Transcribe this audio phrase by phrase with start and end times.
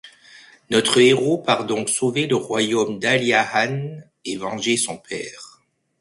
[0.71, 5.61] Notre héros part donc sauver le royaume d'Aliahan et venger son père.